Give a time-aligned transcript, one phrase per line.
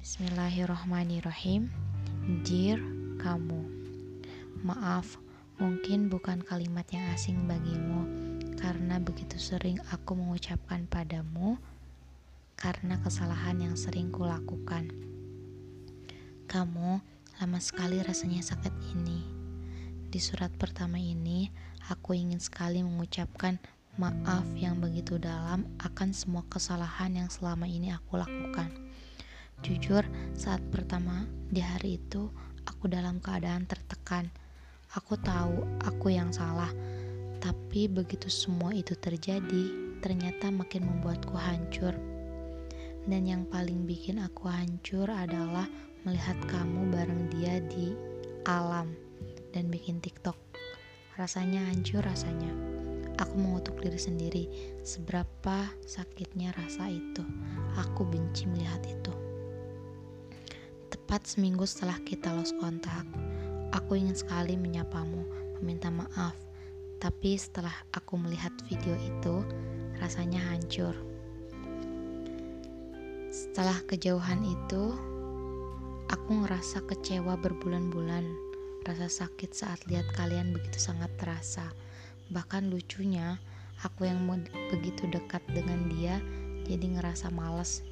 [0.00, 1.68] Bismillahirrohmanirrohim
[2.40, 2.80] Dear
[3.20, 3.60] kamu
[4.64, 5.20] Maaf,
[5.60, 8.08] mungkin bukan kalimat yang asing bagimu
[8.56, 11.60] Karena begitu sering aku mengucapkan padamu
[12.56, 14.88] Karena kesalahan yang sering kulakukan.
[16.48, 17.04] Kamu
[17.36, 19.20] lama sekali rasanya sakit ini.
[20.08, 21.52] Di surat pertama ini
[21.92, 23.60] Aku ingin sekali mengucapkan
[24.00, 28.72] maaf yang begitu dalam akan semua kesalahan yang selama ini aku lakukan
[29.60, 30.00] Jujur,
[30.32, 32.32] saat pertama di hari itu,
[32.64, 34.32] aku dalam keadaan tertekan.
[34.96, 36.72] Aku tahu aku yang salah,
[37.44, 41.92] tapi begitu semua itu terjadi, ternyata makin membuatku hancur.
[43.04, 45.68] Dan yang paling bikin aku hancur adalah
[46.08, 47.92] melihat kamu bareng dia di
[48.48, 48.96] alam
[49.52, 50.40] dan bikin TikTok.
[51.20, 52.48] Rasanya hancur rasanya.
[53.20, 54.44] Aku mengutuk diri sendiri,
[54.80, 57.20] seberapa sakitnya rasa itu.
[57.76, 59.12] Aku benci melihat itu.
[61.10, 63.02] Tepat seminggu setelah kita lost kontak,
[63.74, 65.26] aku ingin sekali menyapamu,
[65.58, 66.38] meminta maaf.
[67.02, 69.42] Tapi setelah aku melihat video itu,
[69.98, 70.94] rasanya hancur.
[73.26, 74.94] Setelah kejauhan itu,
[76.14, 78.30] aku ngerasa kecewa berbulan-bulan.
[78.86, 81.74] Rasa sakit saat lihat kalian begitu sangat terasa.
[82.30, 83.34] Bahkan lucunya,
[83.82, 84.22] aku yang
[84.70, 86.22] begitu dekat dengan dia
[86.70, 87.82] jadi ngerasa males.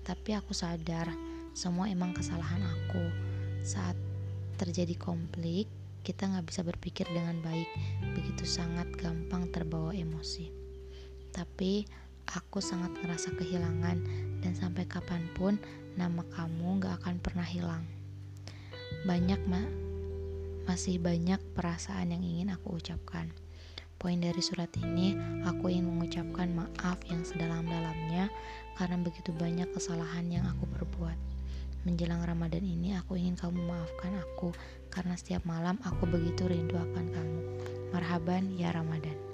[0.00, 1.12] Tapi aku sadar
[1.58, 3.10] semua emang kesalahan aku.
[3.66, 3.98] Saat
[4.62, 5.66] terjadi konflik,
[6.06, 7.66] kita nggak bisa berpikir dengan baik,
[8.14, 10.54] begitu sangat gampang terbawa emosi.
[11.34, 11.82] Tapi
[12.30, 13.98] aku sangat ngerasa kehilangan
[14.38, 15.58] dan sampai kapan pun
[15.98, 17.82] nama kamu nggak akan pernah hilang.
[19.02, 19.66] Banyak ma
[20.70, 23.34] masih banyak perasaan yang ingin aku ucapkan.
[23.98, 28.30] Poin dari surat ini, aku ingin mengucapkan maaf yang sedalam-dalamnya
[28.78, 31.37] karena begitu banyak kesalahan yang aku perbuat.
[31.88, 34.52] Menjelang Ramadan ini aku ingin kamu memaafkan aku
[34.92, 37.40] karena setiap malam aku begitu rindu akan kamu.
[37.96, 39.27] Marhaban ya Ramadan.